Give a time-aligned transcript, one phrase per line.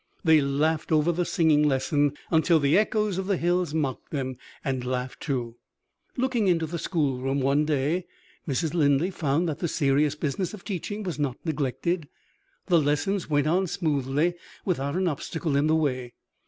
[0.23, 4.35] They laughed over the singing lesson, until the echoes of the hills mocked them,
[4.65, 5.57] and laughed too.
[6.17, 8.07] Looking into the schoolroom, one day,
[8.47, 8.73] Mrs.
[8.73, 12.07] Linley found that the serious business of teaching was not neglected.
[12.65, 14.33] The lessons went on smoothly,
[14.65, 16.13] without an obstacle in the way.